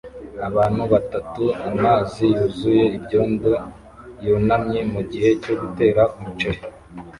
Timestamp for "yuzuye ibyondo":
2.35-3.51